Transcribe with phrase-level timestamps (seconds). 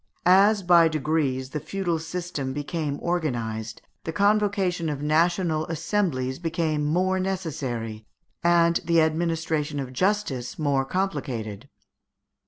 [0.25, 7.19] As, by degrees, the feudal System became organized, the convocation of national assemblies became more
[7.19, 8.07] necessary,
[8.43, 11.69] and the administration of justice more complicated.